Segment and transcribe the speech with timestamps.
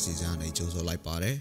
[0.00, 1.36] အစီအစဉ်အနေကြိုးဆိုလိုက်ပါတယ်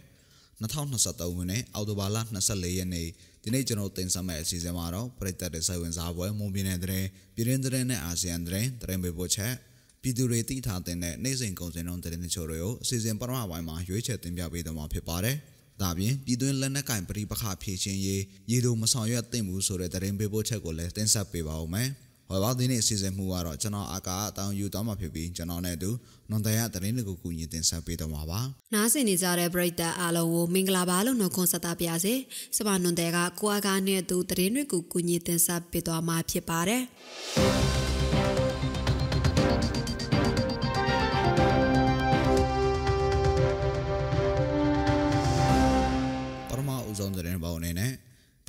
[0.61, 2.17] 2023ခုနှစ်အောက်တိုဘာလ
[2.47, 3.07] 24ရက်နေ့
[3.43, 9.53] ဒီနေ့ကျွန်တော်တင်ဆက်မယ့်အစီအစဉ်မှာတော့ပြည်သက်တဲ့စိတ်ဝင်စားပွဲမွန်ပြည်နယ်တဲ့ပြည်ရင်းတဲ့နဲ့အာဆီယံတဲ့တဲ့မေဖို့ချက်
[10.01, 15.37] ပြည်သူတွေသိထားတဲ့နေ့စဉ်ကုန်စည်နှုန်းတဲ့တချို့တွေကိုအစီအစဉ်ပထမပိုင်းမှာရွေးချယ်တင်ပြပေးသွားမှာဖြစ်ပါတယ်
[15.81, 21.89] ဒါပြင်ပြည်တွင်းလက်နက်ကင်ပရိပခဖြည့်ချင်းရေးရေတို့မဆောင်ရွက်သင့်ဘူးဆိုတဲ့တရင်ပေးဖို့ချက်ကိုလည်းတင်ဆက်ပေးပါဦးမယ်။
[22.31, 25.89] ဟောပါဒီနေ့အစီအစဉ်မှုကတော့ကျွန်တော်အာကာအတောင်ယူသွားမှာဖြစ်ပြီးကျွန်တော်နဲ့အတူ
[26.29, 28.39] နွန်တရားတရင်တွေကိုကူညီတင်ဆက်ပေးတော့မှာပါ
[28.73, 32.13] နားဆင်နေကြတဲ့ပရိသတ်အားလုံးကိုမင်္ဂလာပါလို့နှုတ်ခွန်းဆက်တာပါစေ
[32.57, 36.83] စပါနွန်တဲ့ကကိုအာကာနဲ့အတူတရင်တွေကိုကူညီတင်ဆက်ပေးသွားမှာဖြစ်ပါတယ်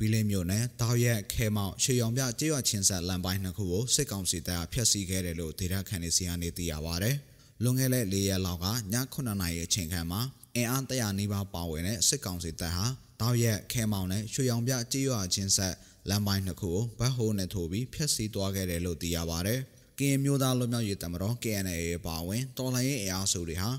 [0.01, 7.11] ဘီလင်းမြို့နယ်တောက်ရက်ခဲမောင်ရှေရောင်ပြကြေးရွာချင်းဆက်လမ်းပိုင်းနှစ်ခုကိုစစ်ကောင်စီတပ်ဖျက်ဆီးခဲ့တယ်လို့ဒေတာခန်နေစီကနေသိရပါဗျ။
[7.63, 8.71] လွန်ခဲ့တဲ့၄ရက်လောက်ကည
[9.13, 10.21] 9နာရီအချိန်ခန့်မှာ
[10.55, 12.85] အင်အား100နီးပါးပါဝင်တဲ့စစ်ကောင်စီတပ်ဟာ
[13.21, 15.75] တောက်ရက်ခဲမောင်နဲ့ရွှေရောင်ပြကြေးရွာချင်းဆက်
[16.09, 19.55] လမ်းပိုင်းနှစ်ခုကိုဘတ်ဟိုးနဲ့ထိုးပြီးဖျက်ဆီးသွားခဲ့တယ်လို့သိရပါဗျ။
[19.99, 23.69] ကရင်မျိုးသားလွတ်မြောက်ရေးတမတော် KNA ပါဝင်တော်လှန်ရေးအင်အားစုတွေဟာ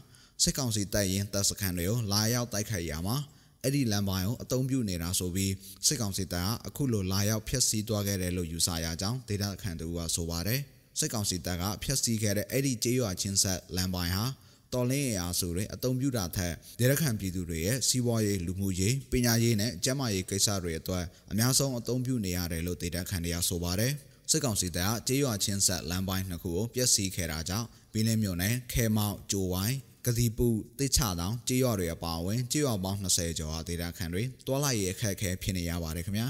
[0.43, 3.17] စစ်ကောင်စီတပ်ရင်တပ်စခန်းတွေကိုလာရောက်တိုက်ခိုက်ရမှာ
[3.65, 5.53] အဲ့ဒီလမ်းပိုင်းကိုအသုံးပြုနေတာဆိုပြီး
[5.87, 10.61] စစ်ကောင်စီတပ်ကအခုလိုလာရောက်ဖျက်ဆီးသွားခဲ့တယ်လို့ယူဆရကြောင်းဒေတာခန်တူကဆိုပါတယ်
[10.99, 14.25] စစ်ကောင်စီတပ်ကဖျက်ဆီးခဲ့တဲ့အဲ့ဒီကျေးရွာချင်းဆက်လမ်းပိုင်းဟာ
[14.73, 23.93] တော်လင်းအရာဆိုတဲ့အသုံးပြုတာထက်ဒေရခန်ပြည်သူတွေရဲ့စီးပွားရေးလူမှုရေးပညာရေးနဲ့ကျန်းမာရေးကိစ္စတွေအတွက်အများဆုံးအသုံးပြုနေရတယ်လို့ဒေတာခန်တွေကဆိုပါတယ်
[24.31, 36.27] စစ်ကောင်စီတပ်ကကျေးရွာချင်းဆက်လမ်းပိုင်းနှစ်ခုကိုပျက်စီးခဲ့တာကြောင့်ဘီလင်းမြို့နယ်ခဲမောက်ဂျိုဝိုင်း ကတိပူတိချတောင်ကြေးရွာတွေအပါအဝင်ကြေးရွာပေါင်း20ကျော်ဟာဒေတာခန်တွေတွာလာရေးအခက်အခဲဖြစ်နေရပါတယ်ခင်ဗျာ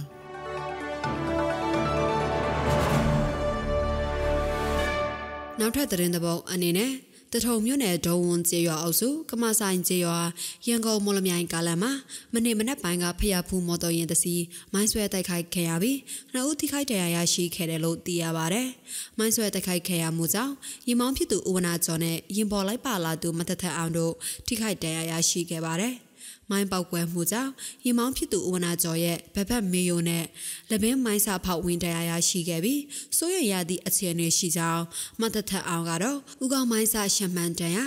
[5.59, 6.91] နောက်ထပ်သတင်းသဘောအနေနဲ့
[7.35, 10.19] တထုံမြို့နယ်ဒုံဝွန်ကျေးရွာအုပ်စုကမဆိုင်ကျေးရွာ
[10.67, 11.93] ရန်ကုန်မော်လမြိုင်ကားလမ်းမှာ
[12.35, 15.98] မနေ့မနက်ပိုင်းကဖျားဖူးမော်တော်ယာဉ်တစ်စီးမိုင်းဆွဲတိုက်ခိုက်ခဲ့ရပြီး
[16.33, 18.63] နှစ်ဦးထိခိုက်ဒဏ်ရာရရှိခဲ့တယ်လို့သိရပါဗျ။
[19.19, 20.55] မိုင်းဆွဲတိုက်ခိုက်ခဲ့ရမှုကြောင့်
[20.89, 24.13] ရင်မောင်းဖြစ်သူဦးဝနာကျော်နဲ့ရင်ပေါ်လိုက်ပါလာသူမထထအောင်တို့
[24.47, 25.95] ထိခိုက်ဒဏ်ရာရရှိခဲ့ပါတယ်။
[26.51, 27.53] မိုင်းပေါက်ကွဲမှုကြောင့်
[27.85, 30.25] ရင်မောင်းဖြစ်သူဦးဝနာကျော်ရဲ့ဗဘက်မေယိုနဲ့
[30.70, 32.80] လက်ဘင်းမိုင်းစာဖောက်ဝင်တရားရရှိခဲ့ပြီး
[33.17, 34.85] စိုးရရသည့်အခြေအနေရှိကြောင်း
[35.20, 37.79] မတ်တထအောင်ကတော့ဥကောင်မိုင်းစာရှမှန်တန်ရ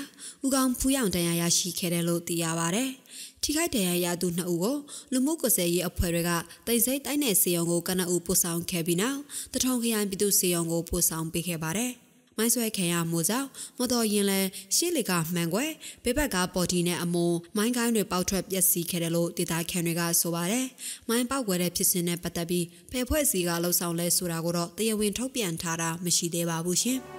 [0.45, 2.85] ဥကောင်ဖူးရောင်တန်ရရရှိခဲ့တယ်လို့သိရပါဗျ။
[3.43, 4.77] ထိခိုက်ဒဏ်ရာရသူနှစ်ဦးကို
[5.11, 6.31] လူမှုကွယ်ဆယ်ရေးအဖွဲ့တွေက
[6.67, 9.19] တိတ်ဆိတ်တိုင်းနယ်စီယုံကိုကနအူပို့ဆောင်ခဲ့ပြီးနောက်
[9.53, 11.93] တထုံခရိုင်ပြည်သူစီယုံကိုပို့ဆောင်ပေးခဲ့ပါတယ်။
[12.37, 14.39] မိုင်းဆွဲခံရမှုကြောင့်မော်တော်ယာဉ်လဲ
[14.75, 15.71] ရှေ့လေကမှန်ကွယ်
[16.03, 20.65] ဘေးဘက်ကပေါ်တီနဲ့အမုံမိုင်းကိုင်းတွေပေါက်ထွက်ပျက်စီးခဲ့တယ်လို့ဒေတာခန်တွေကဆိုပါတယ်။
[21.09, 26.99] မိုင်းပေါက်ကွယ်တဲ့ဖြစ်စဉ်နဲ့ပတ်သက်ပြီးဖယ်ဖွဲ့စီကလှုပ်ဆောင်လဲဆိုတာကိုတော့တရားဝင်ထုတ်ပြန်ထားတာမရှိသေးပါဘူးရှင်။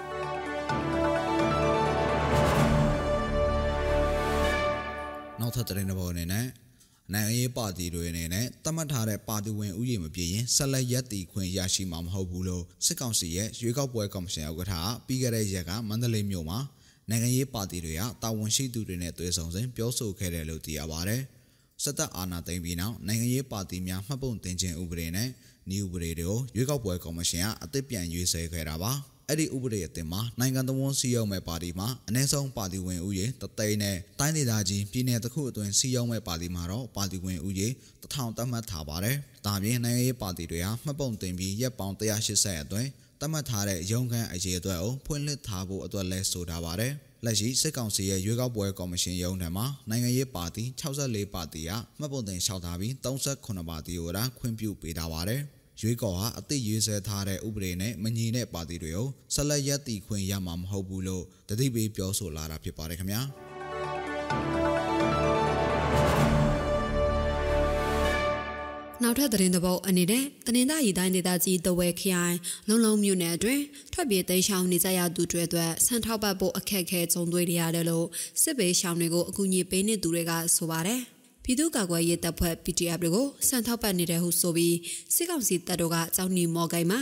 [5.40, 6.46] နောက်ထပ်တဲ့ဘောအနေနဲ့
[7.14, 16.58] နိုင်ငံရေးပါတီတွေအနေနဲ့တတ်မှတ်ထားတဲ့ပါတီဝင်ဥယျာဉ်မပြည့်ရင်ဆက်လက်ရက်တီခွင့်ရရှိမှာမဟုတ်ဘူးလို့စစ်ကောင်စီရဲ့ရွေးကောက်ပွဲကော်မရှင်ဥက္ကဋ္ဌကပြီးခဲ့တဲ့ရက်ကမန္တလေးမြို့မှာ
[17.10, 21.16] နိုင်ငံရေးပါတီတွေကတာဝန်ရှိသူတွေနဲ့တွေ့ဆုံစဉ်ပြောဆိုခဲ့တယ်လို့သိရပါဗျ။
[21.82, 25.28] စစ်တပ်အာဏာသိမ်းပြီးနောက်နိုင်ငံရေးပါတီများမှတ်ပုံတင်ခြင်းဥပဒေနဲ့
[25.76, 28.92] ဤဥပဒေတွေကိုရွေးကောက်ပွဲကော်မရှင်ကအသစ်ပြန်ရွေးဆဲခဲ့တာပါ။
[29.30, 37.68] အဲ့ဒီဥပဒေအသစ်မှာနိုင်ငံတော်ဝန်စီရောက်မဲ့ပါတီမှာအ ਨੇ ဆုံးပါတီဝင်ဥယေတသိန်းနဲ့တိုင်းဒေသကြီးပြည်နယ်တစ်ခုအတွင်းစီရောက်မဲ့ပါတီမှာတော့ပါတီဝင်ဥယေ
[38.02, 39.16] တထောင်သတ်မှတ်ထားပါတယ်။
[39.46, 42.88] ဒါပြင်နိုင်ငံရေးပါတီတွေဟာမှတ်ပုံတင်ပြီးရက်ပေါင်း180အတွင်း
[43.20, 46.92] သတ်မှတ်ထားတဲ့ရုံးခန်းအရေးအတွက်ကိုဖွင့်လှစ်ထားဖို့အတွက်လဲဆိုထားပါတယ်။
[47.24, 55.42] လက်ရှိစစ်ကောင်စီရဲ့ရွေးကောက်ပွဲကော်မရှင်ရုံးထဲမှာနိုင်ငံရေးပါတီ64ပါတီကမှတ်ပုံတင်လျှောက်ထားပြီး38ပါတီကိုဒါခွင့်ပြုပေးထားပါတယ်။
[55.80, 63.22] ရွေးကော်ဟာအသစ်ရေးဆွဲထားတဲ့ဥပဒေနဲ့မညီတဲ့ပါတီတွေကိုဆက်လက်ရပ်တည်ခွင့်ရမှာမဟုတ်ဘူးလို့တတိပေးပြောဆိုလာတာဖြစ်ပါတယ်ခင်ဗျာ
[69.02, 72.36] နောက်ထပ်သတင်းတပုတ်အနေနဲ့တနင်္သာရီတိုင်းဒေသကြီးတဝဲခရိုင်
[72.68, 73.62] လုံလုံမြို့နယ်အတွင်း
[73.92, 78.06] ထွက်ပြေးသိမ်းရှောင်နေကြရသူတွေအတွက်ဆန်ထောက်ပတ်ဖို့အခက်အခဲကြုံတွေ့နေရတယ်လို့
[78.42, 81.02] စစ်ဘေးရှောင်တွေကိုအကူအညီပေးနေသူတွေကဆိုပါတယ်။
[81.48, 84.76] ပြည်သူ့ကာကွယ်ရေးတပ်ဖွဲ့ PDF တွေကိုစံထောက်ပတ်နေတဲ့ဟုဆိုပြီး
[85.14, 87.00] စစ်ကောင်စီတပ်တို့ကကြောင်းနီမော်ကိုင်မှာ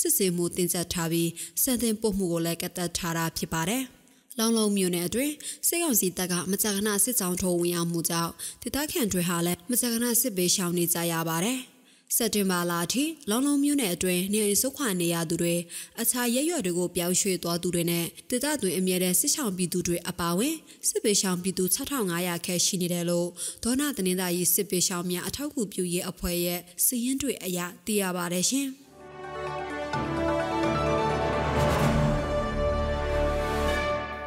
[0.00, 1.30] စစ်စင်မှုတင်ဆက်ထားပြီး
[1.62, 3.82] စံတင်ပို့မှုကိုလည်းကတ်တက်ထားတာဖြစ်ပါတယ်။
[4.38, 5.34] လောင်လုံးမြို့နယ်အတွင်း
[5.68, 8.32] စစ်ကောင်စီတပ်ကမကြာခဏစစ်ကြောင်းထိုးဝင်ရောက်မှုကြောင့်
[8.62, 11.60] ဒေသခံတွေဟာလည်းမကြာခဏစစ်ပေးရှောင်နေကြရပါတယ်။
[12.14, 15.54] စက်တင်ဘာလအထိလောင်လုံးမြို့နယ်အတွင်းနေအိမ်စုခွာနေရသူတွေ
[16.00, 20.56] အခြားရဲရွက်တွေကိုပြောင်းရွှေ့သွားသူတွေနဲ့ဒေသတွင်အမြဲတမ်းစစ်ဆောင်ပြည်သူတွေအပါအဝင်
[20.88, 23.28] စစ်ပေးရှောင်ပြည်သူ6500ခန့်ရှိနေတယ်လို့
[23.64, 28.68] ဒေါနာတနင်္သာရီစစ်ပေးရှောင်များအထောက်အကူပြုရေးအဖွဲ့ရဲ့စီးရင်တွေအရသိရပါတယ်ရှင်။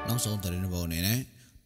[0.08, 1.20] နောက်ဆုံးသတင်းပေါ်အနေနဲ့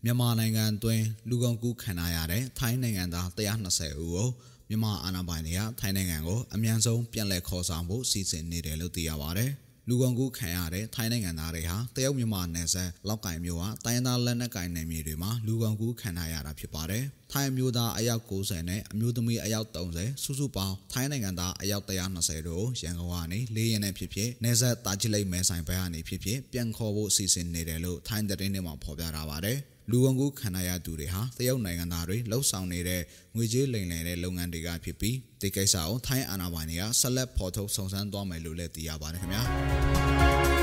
[0.04, 4.30] မြန်မာနိုင်ငံတွင်လူကုန်ကူးခံရတဲ့ထိုင်းနိုင်ငံသား120ဦးကို
[4.74, 9.52] မြန်မာအာဏာပိုင်တွေကထိုင်းနိုင်ငံကိုအမြန်ဆုံးပြန်လည်ခေါ်ဆောင်ဖို့စီစဉ်နေတယ်လို့သိရပါတယ်။
[9.88, 17.04] လူကုန်ကူးခံရတဲ့ထိုင်းနိုင်ငံသားတွေဟာတရုတ်မြန်မာနယ်စပ်လောက်ကင်မြို့ကတိုင်းသားလက်နက်ကင်နယ်မြေတွေမှာလူကုန်ကူးခံရတာဖြစ်ပါတယ်။
[17.36, 29.58] ထိုင်းမျိုးသားအယောက်90နဲ့အမျိုးသမီးအယောက်30စုစုပေါင်းထိုင်းနိုင်ငံသားအယောက်120တို့ရန်ကုန်ကနေလေးရက်နဲ့ဖြစ်ဖြစ်နယ်စပ်တာချီလိတ်မဲဆိုင်ဘက်ကနေဖြစ်ဖြစ်ပြန်ခေါ်ဖို့စီစဉ်နေတယ်လို့ထိုင်းသတင်းတွေမှာဖော်ပြထားပါတယ်။
[29.92, 33.02] လူဝန်ကူခံရသူတွေဟာတရုတ်နိုင်ငံသားတွေလှုပ်ဆောင်နေတဲ့
[33.36, 40.63] ငွေကြေးလိမ်လည်တဲ့လုပ်ငန်းတွေကဖြစ်ပြီးဒီကိစ္စကိုထိုင်းအာဏာပိုင်တွေကဆက်လက်ဖော်ထုတ်စုံစမ်းသွားမယ်လို့လည်းသိရပါတယ်ခင်ဗျာ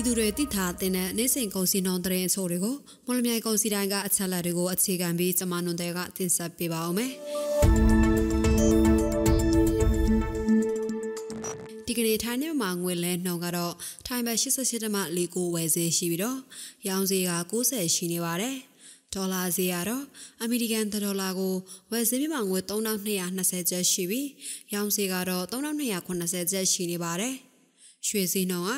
[0.00, 2.76] ပြည်သူတွေတိထားတဲ့နေစဉ်ကုန်စည်နှုန်းတရင်အချို့တွေကို
[3.06, 7.12] မော်လမြိုင်ကုန်စည်တိုင်းကအချက်လက်တွေကိုအခြေခံပြီးကျမနွန်တဲ့ကတင်ဆက်ပေးပါအောင်မယ်။
[11.86, 13.74] ဒီကနေ့ထိုင်းမြန်မာငွေလဲနှုန်းကတော့
[14.06, 16.38] ထိုင်းဘတ်88တမ49ဝယ်ဈေးရှိပြီးတော့
[16.88, 18.56] ရောင်းဈေးက90ရှိနေပါတယ်
[19.14, 20.04] ဒေါ်လာဈေးကတော့
[20.42, 21.54] အမေရိကန်ဒေါ်လာကို
[21.90, 24.28] ဝယ်ဈေးပြမှာငွေ3220ကျပ်ရှိပြီး
[24.74, 27.36] ရောင်းဈေးကတော့3280ကျပ်ရှိနေပါတယ်
[28.08, 28.70] ရွှေစည်းနှုန်းက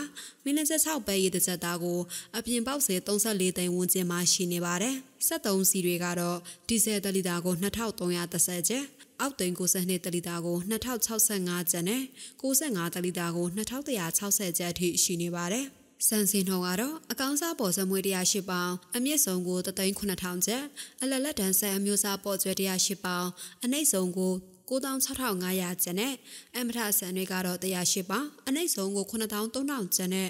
[0.44, 2.00] မင်းလက်6ပဲရည်တစ်ချက်သားကို
[2.36, 4.96] အပြင်ပေါက်စေ34သိန်းဝန်းကျင်မှာရှိနေပါတယ်။
[5.28, 6.38] 73စီတွေကတော့
[6.68, 8.84] ဒီဇယ်တလီတာကို2330ကျပ်
[9.20, 12.02] အောက်သိန်း92တလီတာကို2065ကျပ်နဲ့
[12.40, 15.66] 65တလီတာကို2160ကျပ်အထိရှိနေပါတယ်။
[16.08, 20.64] စံစင်နှုန်းကတော့အကောင်းစားပေါ်စမွေ108ပေါင်အမြင့်ဆုံးကို3,900ကျပ်
[21.02, 23.26] အလလက်တန်းဆက်အမျိုးအစားပေါ်ကျွဲ108ပေါင်
[23.62, 24.32] အနှိမ့်ဆုံးကို
[24.68, 26.14] 96,500ကျပ်နဲ့
[26.56, 30.28] အမထဆန်တွေကတော့108ပေါင်အနှိမ့်ဆုံးကို9300ကျပ်နဲ့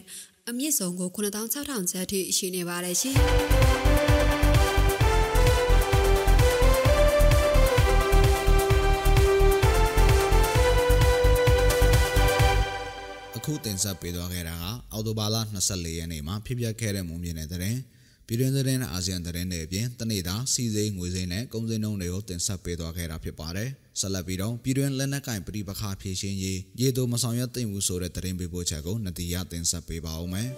[0.48, 3.16] အမြင့်ဆုံးကို9600ကျပ်အထိရှိနေပါတယ်ရှင်။
[13.36, 15.36] အခုတင်ဆက်ပေးသွားခဲ့တာကအော်တိုဘာလ
[15.68, 17.76] 24ရက်နေ့မှာဖြစ်ပျက်ခဲ့တဲ့မုံမြင့်တဲ့တဲ့
[18.26, 23.68] ပြည်တွင်းသတင်းနဲ့အာဆီယံသတင်းတွေအပြင်တနေ့တာစီစိငွေစိနဲ့ကုန်စည်နှုန်းတွေကိုတင်ဆက်ပေးသွားခဲ့တာဖြစ်ပါတယ်။
[24.00, 30.48] ဆက်လက်ပြီးတော့ပြည်တွင်းလက်နက်ကင်ပဋိပက္ခဖြေရှင်းရေးရေတိုမဆောင်ရွက်သင့်ဘူးဆိုတဲ့သတင်းပေးပို့ချက်ကိုနတီယာတင်ဆက်ပေးပါဦးမယ်။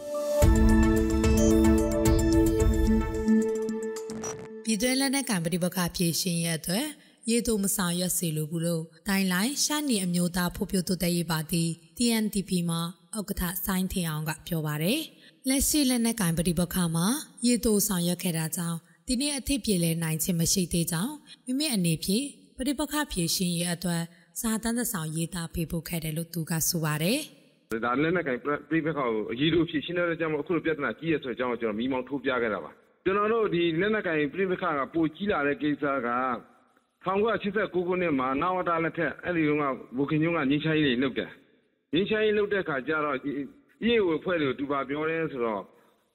[4.64, 6.84] ပြည်တွင်းလက်နက်ကင်ပဋိပက္ခဖြေရှင်းရတဲ့
[7.30, 11.64] ရေတိုမဆောင်ရွက်စေလိုဘူးလို့တိုင်းလိုင်းရှာနေအမျိုးသားဖို့ပြတိုးတဲ့ရေးပါတီ
[11.96, 12.80] TNTP မှာ
[13.18, 15.00] ဥက္ကဋ္ဌဆိုင်းထင်အောင်ကပြောပါတယ်။
[15.50, 17.06] လက်ရှိလက်နက်ကင်ပဋိပက္ခမှာ
[17.46, 21.14] ရေတိုဆောင်ရွက်ခဲ့တာကြောင့်ဒီနေ့အထစ်ပြေလဲနိုင်ခြင်းမရှိသေးကြောင်း
[21.44, 22.24] မိမိအနေဖြင့်
[22.56, 24.02] ပဋိပက္ခဖြေရှင်းရေးအတွက်
[24.40, 27.18] စာတမ်းသဆောင်ရေးသားပေးပို့ခဲ့တယ်လို့သူကဆိုပါတယ်။
[27.84, 28.30] ဒါလည်းနဲ့က
[28.70, 32.70] ပြိပခါကိုအရေးလို့ဖြစ်ရှင်းတဲ့အကြောင်းအခုလိုပြဿနာကြီးရဆိုတဲ့အကြောင်းကိုကျွန်တော်မိမောင်းထိုးပြခဲ့တာပါ
[33.04, 36.10] ကျွန်တော်တို့ဒီလက်နက်ကင်ပြိပခါကပိုကြီးလာတဲ့ကိစ္စက
[37.06, 39.64] 1989ခုနှစ်မှာနဝတလက်ထက်အဲ့ဒီတုန်းက
[39.96, 41.30] ဘူခင်ညုံကငင်းချိုင်းရေးလုပ်တယ်
[41.92, 43.18] ငင်းချိုင်းရေးလုပ်တဲ့ခါကျတော့
[43.86, 45.62] ရေးဝဖွဲ့တွေကိုတူပါပြောတယ်ဆိုတော့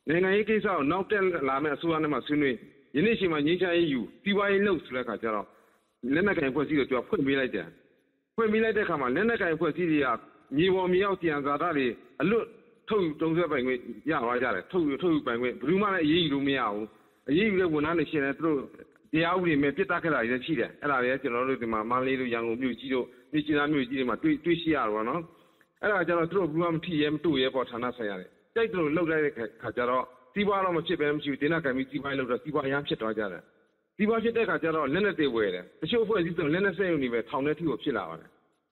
[0.07, 2.57] နိုင်ငံရေးကိစ္စကိုနောက်တက်လာမယ့်အစိုးရနဲ့မှဆွေးနွေး
[2.95, 5.47] ယနေ့ချိန်မှာငင်းချိုင်းရေးယူစီးပွားရေးလုပ်ဆိုတဲ့ခါကျတော့
[6.13, 7.67] လက်နက်ကင်ဖွဲ့စည်းကိုသူကဖွင့်ပေးလိုက်တယ်
[8.35, 10.07] ဖွင့်ပေးလိုက်တဲ့ခါမှာလက်နက်ကင်ဖွဲ့စည်းတွေက
[10.57, 11.87] မြေပေါ်မြေအောက်ကြံဇာတာတွေ
[12.21, 12.45] အလွတ်
[12.89, 13.79] ထုတ်ယူတုံးဆွဲပိုင်ခွင့်
[14.09, 16.87] ရသွားကြတယ်ထုတ်ယူထုတ်ယူပိုင်ခွင့်ဘယ်သူမှလည်းအရေးယူလို့မရဘူး
[17.29, 18.59] အရေးယူတဲ့ဝန်ထမ်းတွေရှင်တယ်သူတို့
[19.13, 25.21] တရားဥပဒေမဲ့ပြစ်တက်ခဲ့တာတွေလည်းရှိတယ်အဲ့ဒါတွေကျွန်တော်တို့ဒီမှာမန္တလေးတို့ရန်ကုန်မြို့ကြီးတို့မြို့ကြီးသားမြို့ကြီးတွေမှာတွေ့တွေ့ရှိရတော့နော်
[25.81, 33.43] အဲ့ဒါကျတော့သူတို့ဘူးမထိရဲမတူရဲပေါ်ဌာနဆိုင်ရတယ်ကြိုက်တယ်လို့လောက်လိုက်တဲ့ခါကျတော့စီးပွားတော့မဖြစ်ပဲမရှိဘူးတင်းနာကံပြီးစီးပွားလောက်တော့စီးပွားအရန်ဖြစ်သွားကြတယ်
[33.97, 38.29] စီးပွားဖြစ်တဲ့ခါကျတော့လက်နဲ့တွေဝယ်တယ်တချို့အဖွဲ့အစည်းဆိုလက်နဲ့ဆက်ရုံနေပဲထောင်ထဲထိကိုဖြစ်လာပါတယ်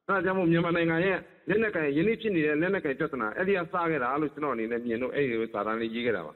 [0.07, 1.17] အဲ့ဒါကြောင့်မို့မြန်မာနိုင်ငံရဲ့
[1.49, 6.33] လက်နက်ကင်ယနေ့ဖြစ်နေတဲ့လက်နက်ကင်ပြဿနာအဲ့ဒီကစားခဲ့တာလို့ကျွန်တော်အနေနဲ့မြင်လို့အဲ့ဒီလိုစာတမ်းလေးရေးခဲ့တာပါ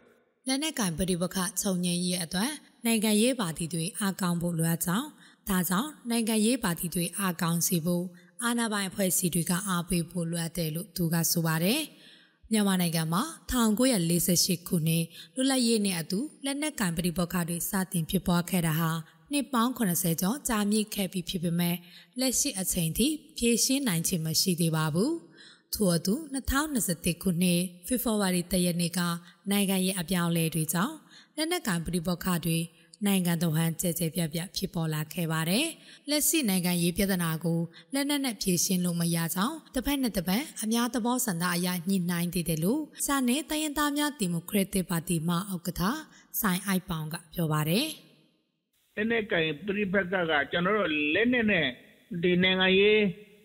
[0.47, 2.51] လက်နက်ကင်ပဋိပက္ခချုပ်ငြိမ်းရေးအတွက်
[2.85, 5.07] နိုင်ငံရေးပါတီတွေအားကောင်းဖို့လိုအပ်ကြောင်း
[5.49, 8.05] ဒါကြောင့်နိုင်ငံရေးပါတီတွေအားကောင်းစေဖို့
[8.43, 11.81] အာဏာပိုင်အဖွဲ့အစည်းတွေကအားပေးဖို့လိုအပ်တယ်လို့သူကဆိုပါတယ်
[12.51, 15.03] မြန်မာနိုင်ငံမှာ1948ခုနှစ်
[15.35, 18.91] လွတ်လပ်ရေးနဲ့အတူလက်နက်ကင်ပဋိပက္ခတွေစတင်ဖြစ်ပွားခဲ့တာဟာ
[19.31, 21.75] နှစ်ပေါင်း80ကျော်ကြာမြင့်ခဲ့ပြီးဖြစ်ပေမဲ့
[22.19, 23.07] လက်ရှိအချိန်ထိ
[23.37, 25.11] ဖြည့်ရှင်းနိုင်ခြင်းမရှိသေးပါဘူး။
[25.73, 26.13] ထို့အတူ
[26.65, 28.99] 2021ခုနှစ်ဖေဖော်ဝါရီလရက်နေ့က
[29.51, 30.95] နိုင်ငံရေးအပြောင်းအလဲတွေကြောင့်
[31.35, 32.57] လက်နက်ကင်ပြည်ပခတွေ
[33.05, 35.65] နိုင်ငံတော်ဟန်ကြဲကြဲပြပြဖြစ်ပေါ်လာခဲ့ပါတယ်။
[36.09, 37.59] လက်ရှိနိုင်ငံရေးပြဿနာကို
[37.93, 45.81] လက်နက်နဲ့ဖြေရှင်းလို့မရကြောင်းတစ်ဖက်နဲ့တစ်ဖက်အများသဘောဆန္ဒအရညှိနှိုင်းသေးတယ်လို့စာနယ်တရင်သားများဒီမိုကရက်တစ်ပါတီမှဥက္ကဋ္ဌ
[46.41, 47.87] ဆိုင်အိုက်ပောင်ကပြောပါတယ်။
[48.95, 51.67] လက်နက်ကင်ပြည်ပကကကျွန်တော်တို့လက်နက်နဲ့
[52.23, 53.01] ဒီနိုင်ငံရေး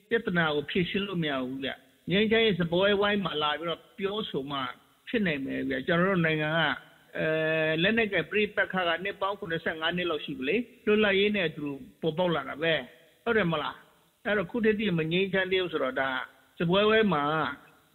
[0.08, 1.70] ပြဿနာကိုဖြေရှင်းလို့မရဘူးကြ။
[2.10, 4.58] ငြိမ်းချမ်းရေးစပွဲဝိုင်းမှာလာပြီးတော့ပြောဆိုမှ
[5.08, 6.60] ဖြစ်နိုင်မယ်ဗျကျွန်တော်တို့နိုင်ငံက
[7.18, 7.28] အဲ
[7.82, 10.56] လက်နက်ကပြိပက္ခကနှစ်ပေါင်း85နှစ်လောက်ရှိပြီလေ
[10.86, 11.66] လွတ်လပ်ရေးနဲ့သူ
[12.00, 12.74] ပေါ်ပေါက်လာတာပဲ
[13.24, 13.76] ဟုတ်တယ်မလား
[14.24, 16.10] အဲ့တော့ခုတည်းတည်းမငြိမ်းချမ်းသေးဘူးဆိုတော့ဒါ
[16.58, 17.24] စပွဲဝဲမှာ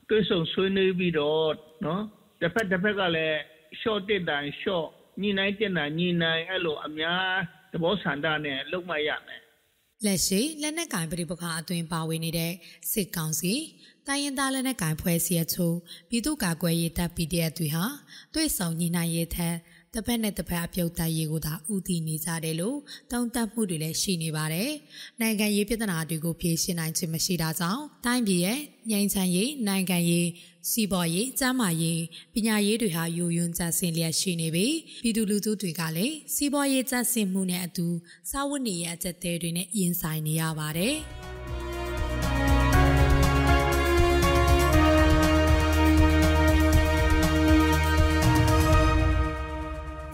[0.09, 1.51] တတွေ့ဆုံဆွေးနွေးပြီးတော့
[1.85, 2.03] နော်
[2.41, 3.37] တစ်ဖက်တစ်ဖက်ကလည်း
[3.81, 4.87] short တက်တိုင်း short
[5.21, 7.25] ညီနိုင်တက်တိုင်းညီနိုင်အဲ့လိုအများ
[7.71, 9.41] သဘောဆန္ဒနဲ့လုံမရမယ်
[10.05, 12.51] လက်ရှိလက်နက်ကင်ပရိပခအသွင်ပါဝင်နေတဲ့
[12.91, 13.53] စစ်ကောင်စီ
[14.07, 15.75] တိုင်းရင်းသားလက်နက်ကင်ဖွဲ့စည်းအချို့
[16.09, 17.85] ပြည်သူ့ကာကွယ်ရေးတပ် PDF တွေဟာ
[18.33, 19.55] တွေ့ဆုံညီနိုင်ရေးထက်
[19.93, 22.77] တစ်ဖက်နဲ့တစ်ဖက်အပြုတ်တိုက်ရေးကိုသာဦးတည်နေကြတယ်လို့
[23.11, 24.71] တောင်းတမှုတွေလည်းရှိနေပါတယ်။
[25.21, 28.59] နိုင်ငံရေးပြဿနာတွေကိုဖြေရှင်းနိုင်ခြင်းမရှိတာကြောင့်တိုင်းပြည်ရဲ့
[28.91, 30.27] ငြိမ်းချမ်းရေးနိုင်ငံရေး
[30.69, 32.01] စီးပွားရေးကျန်းမာရေး
[32.33, 37.87] ပညာရေးတွေဟာယိုယွန်းကျဆင်းလျက်ရှိနေပြီးပြည်သူလူထုတွေကလည်းစီးပွားရေးကျဆင်းမှုနဲ့အတူ
[38.31, 40.97] စာဝတ်နေရအကျက်တဲတွေနဲ့ရင်ဆိုင်နေရပါတယ်။